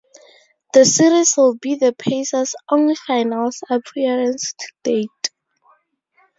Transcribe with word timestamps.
The 0.73 0.83
series 0.83 1.35
would 1.37 1.59
be 1.61 1.75
the 1.75 1.93
Pacers' 1.93 2.55
only 2.71 2.95
finals 2.95 3.61
appearance 3.69 4.51
to 4.59 4.67
date. 4.81 5.29